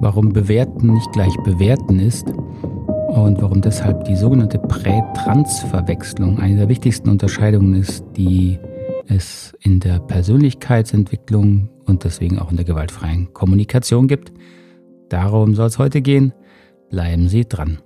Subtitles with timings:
[0.00, 7.10] warum Bewerten nicht gleich Bewerten ist und warum deshalb die sogenannte Prä-Trans-Verwechslung eine der wichtigsten
[7.10, 8.58] Unterscheidungen ist, die
[9.06, 14.32] es in der Persönlichkeitsentwicklung und deswegen auch in der gewaltfreien Kommunikation gibt.
[15.10, 16.32] Darum soll es heute gehen.
[16.88, 17.78] Bleiben Sie dran.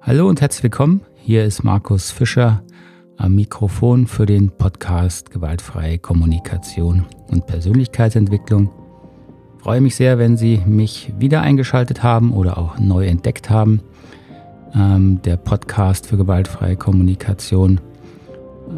[0.00, 1.02] Hallo und herzlich willkommen.
[1.16, 2.62] Hier ist Markus Fischer
[3.18, 8.70] am Mikrofon für den Podcast Gewaltfreie Kommunikation und Persönlichkeitsentwicklung.
[9.60, 13.82] Ich freue mich sehr, wenn Sie mich wieder eingeschaltet haben oder auch neu entdeckt haben.
[14.74, 17.78] Ähm, der Podcast für gewaltfreie Kommunikation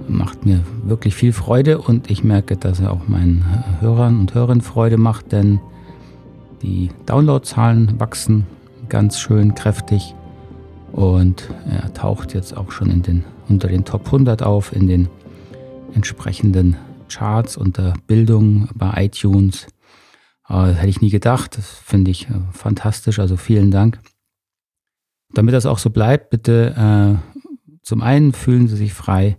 [0.08, 3.44] macht mir wirklich viel Freude und ich merke, dass er auch meinen
[3.78, 5.60] Hörern und Hörern Freude macht, denn
[6.62, 8.48] die Downloadzahlen wachsen
[8.88, 10.16] ganz schön kräftig
[10.90, 15.08] und er taucht jetzt auch schon in den, unter den Top 100 auf, in den
[15.94, 16.76] entsprechenden
[17.08, 19.68] Charts unter Bildung bei iTunes.
[20.48, 21.56] Äh, das hätte ich nie gedacht.
[21.56, 23.18] Das finde ich äh, fantastisch.
[23.18, 24.00] Also vielen Dank.
[25.34, 27.38] Damit das auch so bleibt, bitte äh,
[27.82, 29.38] zum einen fühlen Sie sich frei,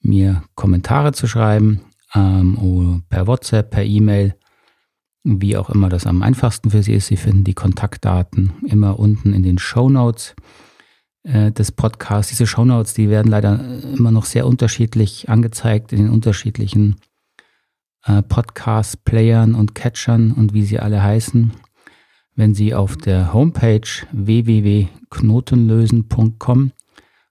[0.00, 1.80] mir Kommentare zu schreiben,
[2.14, 4.36] ähm, per WhatsApp, per E-Mail,
[5.24, 7.08] wie auch immer das am einfachsten für Sie ist.
[7.08, 10.34] Sie finden die Kontaktdaten immer unten in den Show Notes
[11.24, 12.30] äh, des Podcasts.
[12.30, 16.96] Diese Shownotes, die werden leider immer noch sehr unterschiedlich angezeigt in den unterschiedlichen
[18.08, 21.52] äh, Podcast-Playern und Catchern und wie sie alle heißen.
[22.34, 26.72] Wenn Sie auf der Homepage www.knotenlösen.com,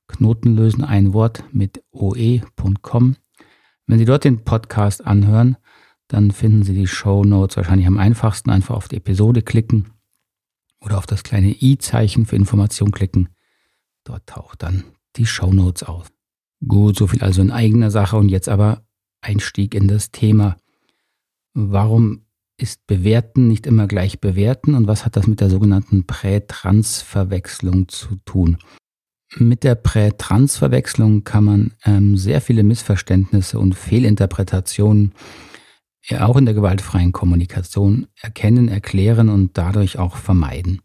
[0.07, 3.15] Knotenlösen ein Wort mit oe.com,
[3.87, 5.55] wenn Sie dort den Podcast anhören,
[6.09, 8.49] dann finden Sie die Show Notes wahrscheinlich am einfachsten.
[8.49, 9.93] Einfach auf die Episode klicken
[10.81, 13.29] oder auf das kleine i-Zeichen für Information klicken.
[14.03, 14.83] Dort taucht dann
[15.15, 16.11] die Show Notes auf.
[16.67, 18.83] Gut, so viel also in eigener Sache und jetzt aber
[19.21, 20.57] Einstieg in das Thema.
[21.59, 22.21] Warum
[22.57, 28.17] ist Bewerten nicht immer gleich Bewerten und was hat das mit der sogenannten Prä-Trans-Verwechslung zu
[28.25, 28.57] tun?
[29.37, 35.15] Mit der Prä-Trans-Verwechslung kann man ähm, sehr viele Missverständnisse und Fehlinterpretationen
[36.07, 40.83] ja, auch in der gewaltfreien Kommunikation erkennen, erklären und dadurch auch vermeiden.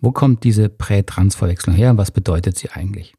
[0.00, 1.98] Wo kommt diese Prä-Trans-Verwechslung her?
[1.98, 3.12] Was bedeutet sie eigentlich?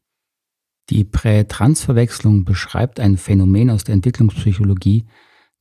[0.90, 5.06] Die Prä-Trans-Verwechslung beschreibt ein Phänomen aus der Entwicklungspsychologie,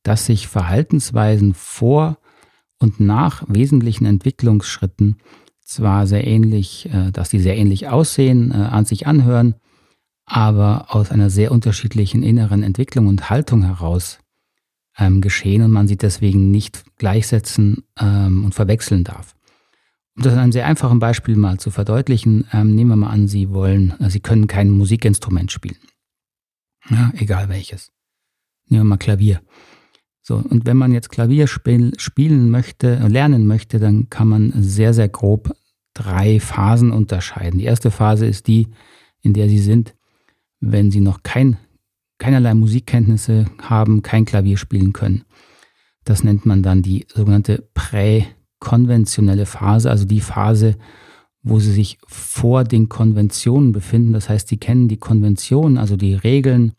[0.05, 2.19] dass sich Verhaltensweisen vor
[2.79, 5.17] und nach wesentlichen Entwicklungsschritten
[5.61, 9.55] zwar sehr ähnlich, äh, dass die sehr ähnlich aussehen, äh, an sich anhören,
[10.25, 14.19] aber aus einer sehr unterschiedlichen inneren Entwicklung und Haltung heraus
[14.97, 19.35] ähm, geschehen und man sie deswegen nicht gleichsetzen ähm, und verwechseln darf.
[20.15, 23.27] Um das an einem sehr einfachen Beispiel mal zu verdeutlichen, ähm, nehmen wir mal an,
[23.27, 25.79] Sie wollen, äh, Sie können kein Musikinstrument spielen.
[26.89, 27.91] Ja, egal welches.
[28.67, 29.41] Nehmen wir mal Klavier.
[30.27, 34.53] So, und wenn man jetzt Klavier spiel, spielen möchte, äh, lernen möchte, dann kann man
[34.57, 35.55] sehr, sehr grob
[35.93, 37.59] drei Phasen unterscheiden.
[37.59, 38.69] Die erste Phase ist die,
[39.21, 39.93] in der Sie sind,
[40.59, 41.57] wenn Sie noch kein,
[42.17, 45.25] keinerlei Musikkenntnisse haben, kein Klavier spielen können.
[46.05, 48.25] Das nennt man dann die sogenannte Prä-
[48.59, 50.75] konventionelle Phase, also die Phase,
[51.43, 54.13] wo sie sich vor den Konventionen befinden.
[54.13, 56.71] Das heißt, sie kennen die Konventionen, also die Regeln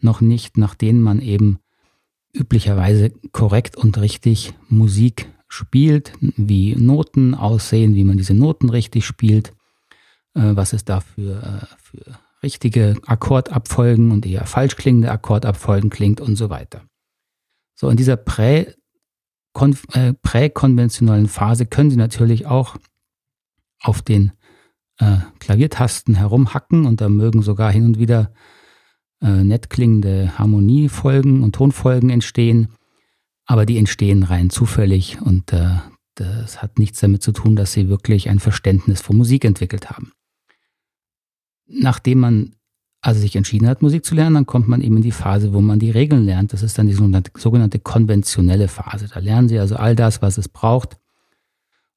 [0.00, 1.58] noch nicht, nach denen man eben
[2.32, 9.52] üblicherweise korrekt und richtig Musik spielt, wie Noten aussehen, wie man diese Noten richtig spielt,
[10.34, 16.20] äh, was es da für, äh, für richtige Akkordabfolgen und eher falsch klingende Akkordabfolgen klingt
[16.20, 16.82] und so weiter.
[17.74, 18.74] So, in dieser Prä-
[19.92, 22.76] äh, präkonventionellen Phase können Sie natürlich auch
[23.82, 24.32] auf den
[24.98, 28.32] äh, Klaviertasten herumhacken und da mögen sogar hin und wieder
[29.22, 32.68] äh, nett klingende Harmoniefolgen und Tonfolgen entstehen,
[33.46, 35.76] aber die entstehen rein zufällig und äh,
[36.14, 40.12] das hat nichts damit zu tun, dass Sie wirklich ein Verständnis von Musik entwickelt haben.
[41.66, 42.54] Nachdem man
[43.00, 45.60] also sich entschieden hat, Musik zu lernen, dann kommt man eben in die Phase, wo
[45.60, 46.52] man die Regeln lernt.
[46.52, 49.08] Das ist dann die sogenannte, konventionelle Phase.
[49.12, 50.98] Da lernen Sie also all das, was es braucht,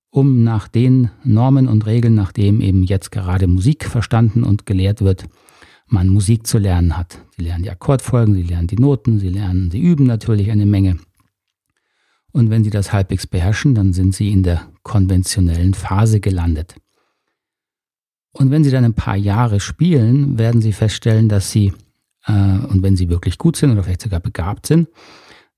[0.10, 5.02] um nach den Normen und Regeln, nach dem eben jetzt gerade Musik verstanden und gelehrt
[5.02, 5.26] wird,
[5.94, 7.20] man Musik zu lernen hat.
[7.38, 10.98] Sie lernen die Akkordfolgen, Sie lernen die Noten, Sie lernen, Sie üben natürlich eine Menge.
[12.32, 16.76] Und wenn Sie das halbwegs beherrschen, dann sind Sie in der konventionellen Phase gelandet.
[18.32, 21.72] Und wenn Sie dann ein paar Jahre spielen, werden Sie feststellen, dass Sie,
[22.26, 24.90] äh, und wenn Sie wirklich gut sind oder vielleicht sogar begabt sind,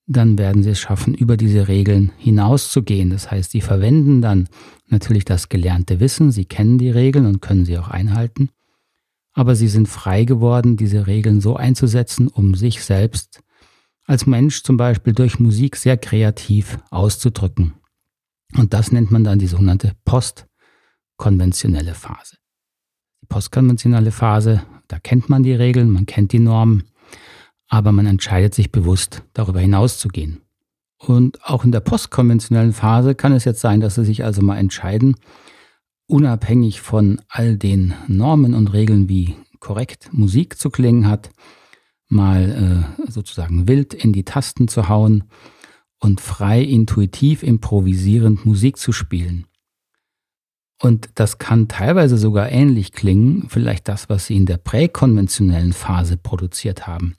[0.06, 3.10] dann werden Sie es schaffen, über diese Regeln hinauszugehen.
[3.10, 4.50] Das heißt, Sie verwenden dann
[4.88, 8.50] natürlich das gelernte Wissen, Sie kennen die Regeln und können sie auch einhalten,
[9.36, 13.42] aber Sie sind frei geworden, diese Regeln so einzusetzen, um sich selbst
[14.06, 17.74] als Mensch zum Beispiel durch Musik sehr kreativ auszudrücken.
[18.56, 22.38] Und das nennt man dann die sogenannte postkonventionelle Phase.
[23.22, 26.84] Die postkonventionelle Phase, da kennt man die Regeln, man kennt die Normen,
[27.68, 30.42] aber man entscheidet sich bewusst, darüber hinauszugehen.
[30.98, 34.58] Und auch in der postkonventionellen Phase kann es jetzt sein, dass Sie sich also mal
[34.58, 35.18] entscheiden,
[36.08, 41.30] unabhängig von all den Normen und Regeln, wie korrekt Musik zu klingen hat,
[42.08, 45.24] mal äh, sozusagen wild in die Tasten zu hauen
[46.00, 49.48] und frei intuitiv improvisierend Musik zu spielen.
[50.82, 56.18] Und das kann teilweise sogar ähnlich klingen, vielleicht das, was sie in der präkonventionellen Phase
[56.18, 57.16] produziert haben.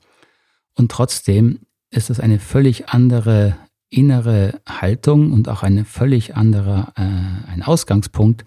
[0.75, 1.61] Und trotzdem
[1.91, 3.57] ist es eine völlig andere
[3.89, 8.45] innere Haltung und auch eine völlig andere, äh, ein Ausgangspunkt,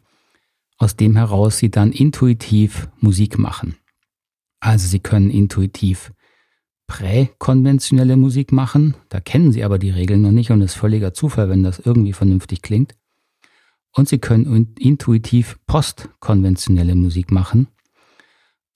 [0.79, 3.75] aus dem heraus sie dann intuitiv Musik machen.
[4.59, 6.11] Also sie können intuitiv
[6.87, 11.13] präkonventionelle Musik machen, da kennen sie aber die Regeln noch nicht und es ist völliger
[11.13, 12.95] Zufall, wenn das irgendwie vernünftig klingt.
[13.91, 17.67] Und sie können intuitiv postkonventionelle Musik machen.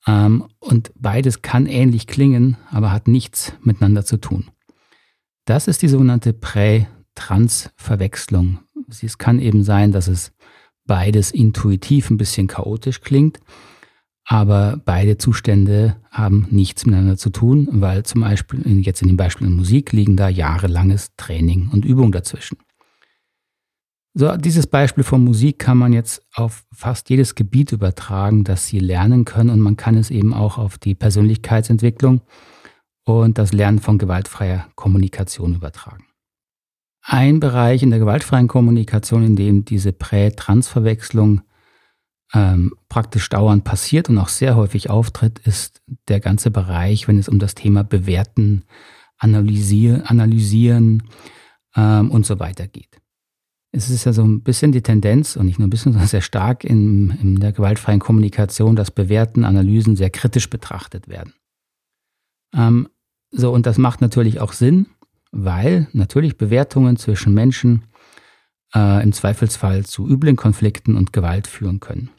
[0.05, 4.51] Ähm, und beides kann ähnlich klingen, aber hat nichts miteinander zu tun.
[5.45, 8.59] Das ist die sogenannte Prä-Trans-Verwechslung.
[8.89, 10.33] Es kann eben sein, dass es
[10.85, 13.39] beides intuitiv ein bisschen chaotisch klingt,
[14.25, 19.47] aber beide Zustände haben nichts miteinander zu tun, weil zum Beispiel jetzt in dem Beispiel
[19.47, 22.57] in Musik liegen da jahrelanges Training und Übung dazwischen.
[24.15, 28.79] So, dieses Beispiel von Musik kann man jetzt auf fast jedes Gebiet übertragen, das Sie
[28.79, 32.21] lernen können und man kann es eben auch auf die Persönlichkeitsentwicklung
[33.05, 36.05] und das Lernen von gewaltfreier Kommunikation übertragen.
[37.05, 41.41] Ein Bereich in der gewaltfreien Kommunikation, in dem diese Prä-Trans-Verwechslung
[42.33, 47.27] ähm, praktisch dauernd passiert und auch sehr häufig auftritt, ist der ganze Bereich, wenn es
[47.27, 48.63] um das Thema Bewerten,
[49.17, 51.03] Analysieren, analysieren
[51.75, 52.99] ähm, und so weiter geht.
[53.71, 56.21] Es ist ja so ein bisschen die Tendenz, und nicht nur ein bisschen, sondern sehr
[56.21, 61.33] stark in, in der gewaltfreien Kommunikation, dass Bewerten, Analysen sehr kritisch betrachtet werden.
[62.53, 62.89] Ähm,
[63.31, 64.87] so, und das macht natürlich auch Sinn,
[65.33, 67.85] weil natürlich Bewertungen zwischen Menschen
[68.73, 72.11] äh, im Zweifelsfall zu üblen Konflikten und Gewalt führen können.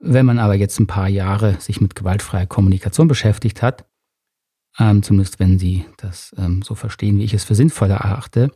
[0.00, 3.84] Wenn man aber jetzt ein paar Jahre sich mit gewaltfreier Kommunikation beschäftigt hat,
[4.78, 8.50] ähm, zumindest wenn Sie das ähm, so verstehen, wie ich es für sinnvoll erachte,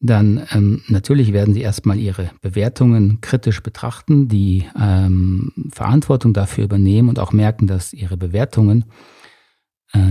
[0.00, 7.08] dann ähm, natürlich werden Sie erstmal Ihre Bewertungen kritisch betrachten, die ähm, Verantwortung dafür übernehmen
[7.10, 8.86] und auch merken, dass Ihre Bewertungen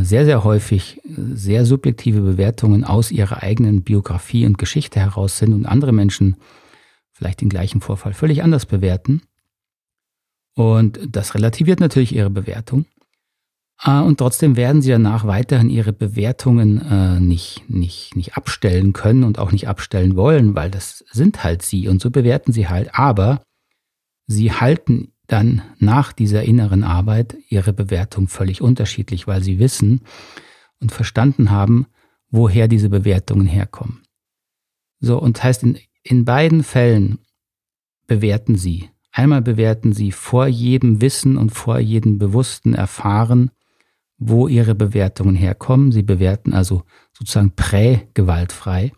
[0.04, 5.54] sehr, sehr häufig äh, sehr subjektive Bewertungen aus ihrer eigenen Biografie und Geschichte heraus sind
[5.54, 6.38] und andere Menschen
[7.12, 9.22] vielleicht den gleichen Vorfall völlig anders bewerten.
[10.56, 12.86] Und das relativiert natürlich ihre Bewertung.
[13.84, 19.40] Äh, und trotzdem werden sie danach weiterhin ihre Bewertungen nicht, nicht, nicht abstellen können und
[19.40, 22.94] auch nicht abstellen wollen, weil das sind halt sie und so bewerten sie halt.
[22.94, 23.42] Aber
[24.28, 30.02] sie halten dann nach dieser inneren Arbeit ihre Bewertung völlig unterschiedlich, weil sie wissen
[30.80, 31.88] und verstanden haben,
[32.30, 34.02] woher diese Bewertungen herkommen.
[35.00, 37.20] So, und heißt, in, in beiden Fällen
[38.08, 38.90] bewerten sie.
[39.12, 43.52] Einmal bewerten sie vor jedem Wissen und vor jedem bewussten Erfahren,
[44.18, 45.92] wo ihre Bewertungen herkommen.
[45.92, 46.84] Sie bewerten also
[47.14, 48.92] sozusagen prä-gewaltfrei.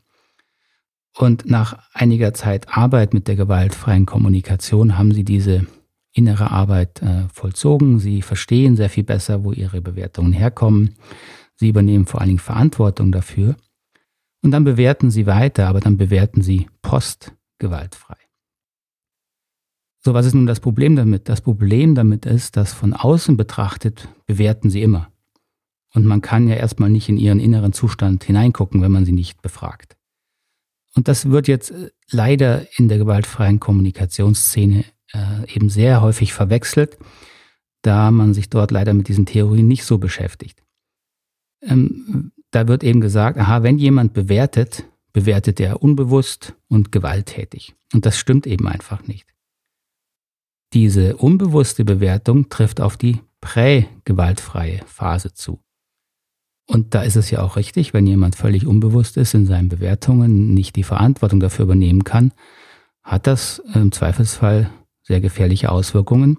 [1.15, 5.65] Und nach einiger Zeit Arbeit mit der gewaltfreien Kommunikation haben sie diese
[6.17, 7.99] innere Arbeit äh, vollzogen.
[7.99, 10.95] Sie verstehen sehr viel besser, wo ihre Bewertungen herkommen.
[11.55, 13.55] Sie übernehmen vor allen Dingen Verantwortung dafür.
[14.41, 18.17] Und dann bewerten sie weiter, aber dann bewerten sie postgewaltfrei.
[20.03, 21.27] So, was ist nun das Problem damit?
[21.27, 25.11] Das Problem damit ist, dass von außen betrachtet bewerten sie immer.
[25.93, 29.41] Und man kann ja erstmal nicht in ihren inneren Zustand hineingucken, wenn man sie nicht
[29.41, 29.97] befragt.
[30.95, 36.97] Und das wird jetzt äh, leider in der gewaltfreien Kommunikationsszene äh, eben sehr häufig verwechselt,
[37.81, 40.63] da man sich dort leider mit diesen Theorien nicht so beschäftigt.
[41.61, 47.75] Ähm, da wird eben gesagt, aha, wenn jemand bewertet, bewertet er unbewusst und gewalttätig.
[47.93, 49.27] Und das stimmt eben einfach nicht.
[50.73, 55.61] Diese unbewusste Bewertung trifft auf die prä-gewaltfreie Phase zu.
[56.67, 60.53] Und da ist es ja auch richtig, wenn jemand völlig unbewusst ist in seinen Bewertungen,
[60.53, 62.33] nicht die Verantwortung dafür übernehmen kann,
[63.03, 64.69] hat das im Zweifelsfall
[65.07, 66.37] sehr gefährliche Auswirkungen.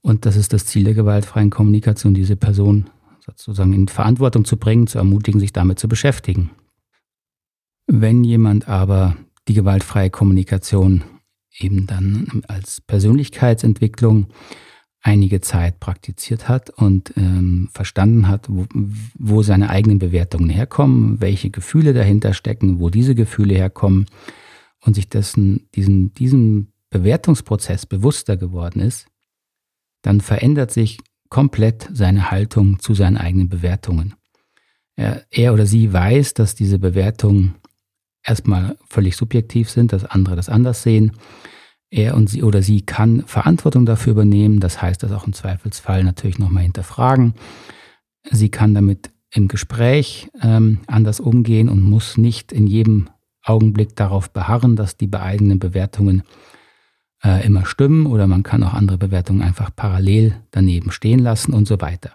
[0.00, 2.88] Und das ist das Ziel der gewaltfreien Kommunikation, diese Person
[3.26, 6.50] sozusagen in Verantwortung zu bringen, zu ermutigen, sich damit zu beschäftigen.
[7.86, 9.16] Wenn jemand aber
[9.48, 11.02] die gewaltfreie Kommunikation
[11.58, 14.28] eben dann als Persönlichkeitsentwicklung
[15.00, 18.66] einige Zeit praktiziert hat und ähm, verstanden hat, wo,
[19.18, 24.06] wo seine eigenen Bewertungen herkommen, welche Gefühle dahinter stecken, wo diese Gefühle herkommen
[24.80, 29.06] und sich dessen, diesen, diesem Bewertungsprozess bewusster geworden ist,
[30.02, 34.14] dann verändert sich komplett seine Haltung zu seinen eigenen Bewertungen.
[34.96, 37.56] Er, er oder sie weiß, dass diese Bewertungen
[38.24, 41.12] erstmal völlig subjektiv sind, dass andere das anders sehen.
[41.90, 46.04] Er und sie oder sie kann Verantwortung dafür übernehmen, das heißt das auch im Zweifelsfall
[46.04, 47.34] natürlich nochmal hinterfragen.
[48.30, 53.08] Sie kann damit im Gespräch ähm, anders umgehen und muss nicht in jedem
[53.42, 56.22] Augenblick darauf beharren, dass die eigenen Bewertungen
[57.22, 61.66] äh, immer stimmen oder man kann auch andere Bewertungen einfach parallel daneben stehen lassen und
[61.66, 62.12] so weiter.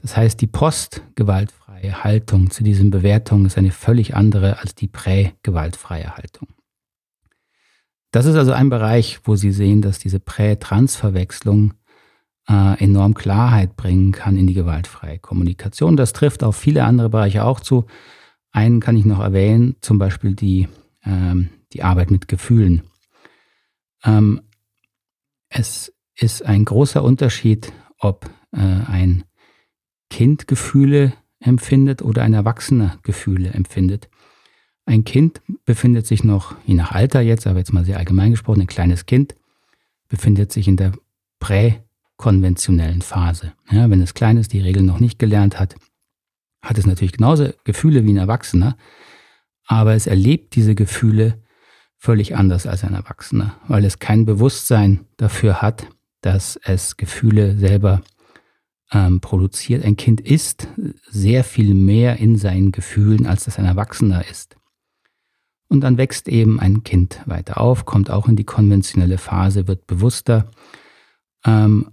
[0.00, 6.16] Das heißt, die postgewaltfreie Haltung zu diesen Bewertungen ist eine völlig andere als die prä-gewaltfreie
[6.16, 6.48] Haltung.
[8.12, 11.74] Das ist also ein Bereich, wo Sie sehen, dass diese Prä-Trans-Verwechslung
[12.48, 15.96] äh, enorm Klarheit bringen kann in die gewaltfreie Kommunikation.
[15.96, 17.86] Das trifft auf viele andere Bereiche auch zu.
[18.50, 20.68] Einen kann ich noch erwähnen, zum Beispiel die,
[21.04, 22.82] ähm, die Arbeit mit Gefühlen.
[24.08, 24.40] Ähm,
[25.48, 29.24] es ist ein großer Unterschied, ob äh, ein
[30.10, 34.08] Kind Gefühle empfindet oder ein Erwachsener Gefühle empfindet.
[34.86, 38.62] Ein Kind befindet sich noch, je nach Alter jetzt, aber jetzt mal sehr allgemein gesprochen,
[38.62, 39.36] ein kleines Kind
[40.08, 40.92] befindet sich in der
[41.38, 43.52] präkonventionellen Phase.
[43.70, 45.76] Ja, wenn es klein ist, die Regeln noch nicht gelernt hat,
[46.62, 48.76] hat es natürlich genauso Gefühle wie ein Erwachsener,
[49.66, 51.42] aber es erlebt diese Gefühle
[51.98, 55.88] völlig anders als ein Erwachsener, weil es kein Bewusstsein dafür hat,
[56.20, 58.02] dass es Gefühle selber
[58.92, 59.84] ähm, produziert.
[59.84, 60.68] Ein Kind ist
[61.08, 64.56] sehr viel mehr in seinen Gefühlen, als das ein Erwachsener ist.
[65.68, 69.86] Und dann wächst eben ein Kind weiter auf, kommt auch in die konventionelle Phase, wird
[69.86, 70.50] bewusster,
[71.44, 71.90] ähm,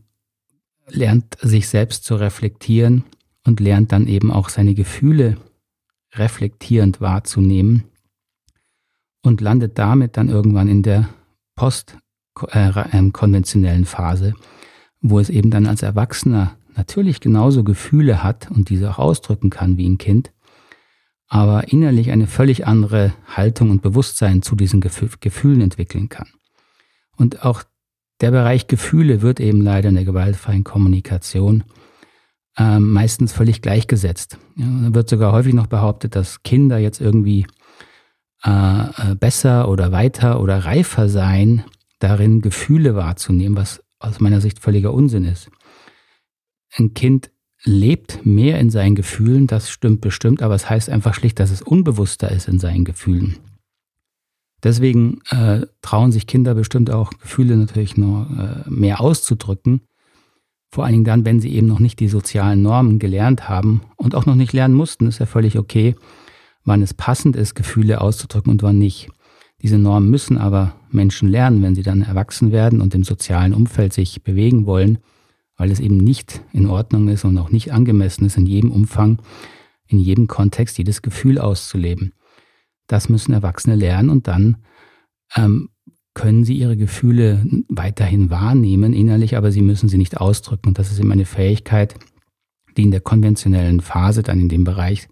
[0.88, 3.04] lernt sich selbst zu reflektieren
[3.44, 5.38] und lernt dann eben auch seine Gefühle
[6.14, 7.84] reflektierend wahrzunehmen
[9.26, 11.10] und landet damit dann irgendwann in der
[11.56, 14.34] postkonventionellen äh, Phase,
[15.02, 19.78] wo es eben dann als Erwachsener natürlich genauso Gefühle hat und diese auch ausdrücken kann
[19.78, 20.34] wie ein Kind,
[21.28, 26.28] aber innerlich eine völlig andere Haltung und Bewusstsein zu diesen Gefühlen entwickeln kann.
[27.16, 27.64] Und auch
[28.22, 31.64] der Bereich Gefühle wird eben leider in der gewaltfreien Kommunikation
[32.58, 34.38] äh, meistens völlig gleichgesetzt.
[34.56, 37.46] Ja, wird sogar häufig noch behauptet, dass Kinder jetzt irgendwie
[38.46, 41.64] äh, besser oder weiter oder reifer seien,
[42.00, 45.50] darin Gefühle wahrzunehmen, was aus meiner Sicht völliger Unsinn ist.
[46.78, 47.32] Ein Kind
[47.64, 51.62] lebt mehr in seinen Gefühlen, das stimmt bestimmt, aber es heißt einfach schlicht, dass es
[51.62, 53.38] unbewusster ist in seinen Gefühlen.
[54.64, 59.82] Deswegen äh, trauen sich Kinder bestimmt auch Gefühle natürlich noch äh, mehr auszudrücken.
[60.72, 64.16] Vor allen Dingen dann, wenn sie eben noch nicht die sozialen Normen gelernt haben und
[64.16, 65.96] auch noch nicht lernen mussten, ist ja völlig okay,
[66.66, 69.10] wann es passend ist, Gefühle auszudrücken und wann nicht.
[69.62, 73.94] Diese Normen müssen aber Menschen lernen, wenn sie dann erwachsen werden und im sozialen Umfeld
[73.94, 75.00] sich bewegen wollen
[75.58, 79.20] weil es eben nicht in Ordnung ist und auch nicht angemessen ist, in jedem Umfang,
[79.88, 82.14] in jedem Kontext jedes Gefühl auszuleben.
[82.88, 84.58] Das müssen Erwachsene lernen und dann
[85.36, 85.70] ähm,
[86.14, 90.70] können sie ihre Gefühle weiterhin wahrnehmen innerlich, aber sie müssen sie nicht ausdrücken.
[90.70, 91.96] Und das ist eben eine Fähigkeit,
[92.78, 95.08] die in der konventionellen Phase dann in dem Bereich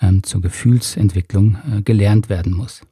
[0.00, 2.82] ähm, zur Gefühlsentwicklung äh, gelernt werden muss.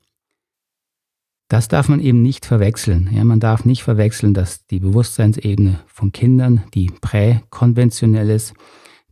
[1.49, 3.11] Das darf man eben nicht verwechseln.
[3.13, 8.55] Ja, man darf nicht verwechseln, dass die Bewusstseinsebene von Kindern, die präkonventionell ist,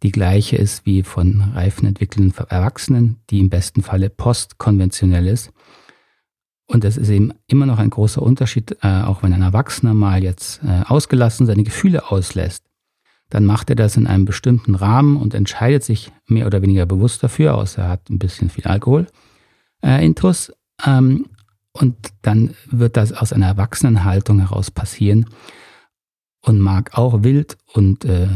[0.02, 5.52] die gleiche ist wie von reifen entwickelnden Erwachsenen, die im besten Falle postkonventionell ist.
[6.66, 10.22] Und das ist eben immer noch ein großer Unterschied, äh, auch wenn ein Erwachsener mal
[10.22, 12.64] jetzt äh, ausgelassen seine Gefühle auslässt,
[13.32, 17.22] dann macht er das in einem bestimmten Rahmen und entscheidet sich mehr oder weniger bewusst
[17.22, 19.06] dafür, außer er hat ein bisschen viel Alkohol.
[19.82, 20.52] Äh, Intus,
[20.84, 21.24] ähm,
[21.72, 25.30] und dann wird das aus einer Erwachsenenhaltung heraus passieren
[26.42, 28.28] und mag auch wild und äh,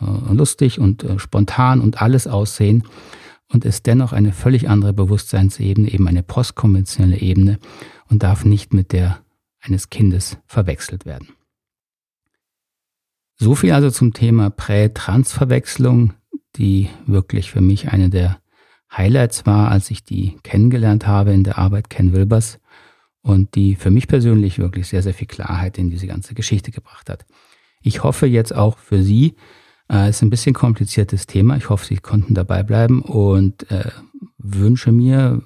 [0.00, 2.82] lustig und äh, spontan und alles aussehen
[3.52, 7.60] und ist dennoch eine völlig andere Bewusstseinsebene, eben eine postkonventionelle Ebene
[8.08, 9.20] und darf nicht mit der
[9.60, 11.28] eines Kindes verwechselt werden.
[13.42, 16.12] So viel also zum Thema Prä-Trans-Verwechslung,
[16.56, 18.38] die wirklich für mich eine der
[18.94, 22.60] Highlights war, als ich die kennengelernt habe in der Arbeit Ken Wilbers
[23.22, 27.08] und die für mich persönlich wirklich sehr, sehr viel Klarheit in diese ganze Geschichte gebracht
[27.08, 27.24] hat.
[27.80, 29.36] Ich hoffe jetzt auch für Sie,
[29.88, 31.56] äh, es ist ein bisschen kompliziertes Thema.
[31.56, 33.90] Ich hoffe, Sie konnten dabei bleiben und äh,
[34.36, 35.40] wünsche mir,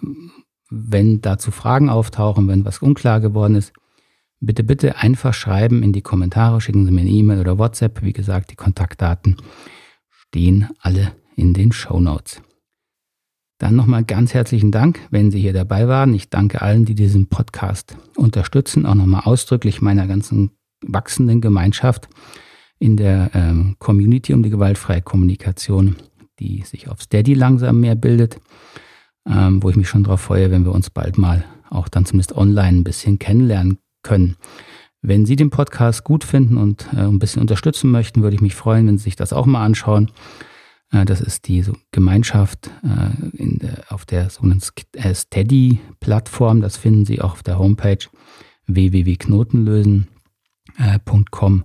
[0.69, 3.73] wenn dazu Fragen auftauchen, wenn was unklar geworden ist,
[4.47, 8.03] bitte, bitte einfach schreiben in die Kommentare, schicken Sie mir eine E-Mail oder WhatsApp.
[8.03, 9.37] Wie gesagt, die Kontaktdaten
[10.11, 12.43] stehen alle in den Show Notes.
[13.59, 16.13] Dann nochmal ganz herzlichen Dank, wenn Sie hier dabei waren.
[16.15, 18.85] Ich danke allen, die diesen Podcast unterstützen.
[18.85, 20.51] Auch nochmal ausdrücklich meiner ganzen
[20.83, 22.09] wachsenden Gemeinschaft
[22.79, 25.97] in der ähm, Community um die gewaltfreie Kommunikation,
[26.41, 28.41] die sich auf Steady langsam mehr bildet,
[29.27, 32.37] ähm, wo ich mich schon darauf freue, wenn wir uns bald mal auch dann zumindest
[32.37, 34.37] online ein bisschen kennenlernen können.
[35.03, 38.55] Wenn Sie den Podcast gut finden und äh, ein bisschen unterstützen möchten, würde ich mich
[38.55, 40.11] freuen, wenn Sie sich das auch mal anschauen.
[40.93, 46.61] Äh, das ist die so Gemeinschaft äh, der, auf der sogenannten äh, Steady-Plattform.
[46.61, 47.99] Das finden Sie auch auf der Homepage
[48.67, 51.65] www.knotenlösen.com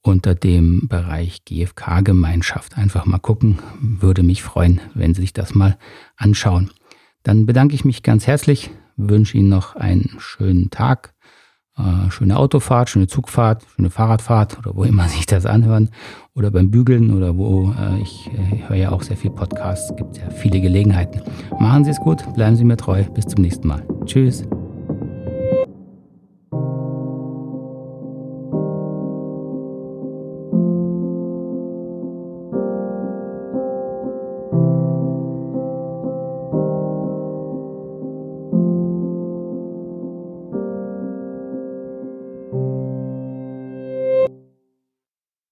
[0.00, 2.76] unter dem Bereich GFK-Gemeinschaft.
[2.76, 5.78] Einfach mal gucken, würde mich freuen, wenn Sie sich das mal
[6.16, 6.70] anschauen.
[7.22, 11.13] Dann bedanke ich mich ganz herzlich, wünsche Ihnen noch einen schönen Tag,
[11.78, 15.90] äh, schöne Autofahrt, schöne Zugfahrt, schöne Fahrradfahrt oder wo immer sich das anhören
[16.34, 20.16] oder beim Bügeln oder wo äh, ich äh, höre ja auch sehr viel Podcasts, gibt
[20.18, 21.22] ja viele Gelegenheiten.
[21.58, 23.82] Machen Sie es gut, bleiben Sie mir treu, bis zum nächsten Mal.
[24.06, 24.44] Tschüss.